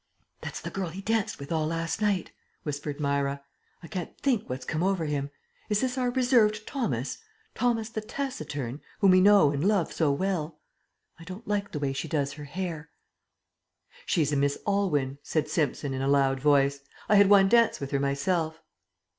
[0.41, 2.31] "That's the girl he danced with all last night,"
[2.63, 3.43] whispered Myra.
[3.83, 5.29] "I can't think what's come over him.
[5.69, 7.19] Is this our reserved Thomas
[7.53, 10.59] Thomas the taciturn, whom we know and love so well?
[11.19, 12.89] I don't like the way she does her hair."
[14.07, 16.79] "She's a Miss Aylwyn," said Simpson in a loud voice.
[17.07, 18.59] "I had one dance with her myself."